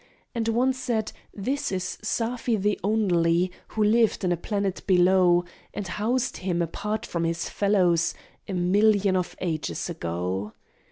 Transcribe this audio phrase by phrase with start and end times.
[0.33, 5.87] And one said, "This is Safi the Only, Who lived in a planet below, And
[5.87, 8.15] housed him apart from his fellows,
[8.47, 10.53] A million of ages ago.